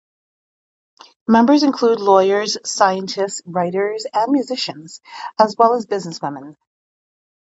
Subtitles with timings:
[1.27, 4.99] Members include lawyers, scientists, writers and musicians,
[5.39, 6.55] as well as businesswomen.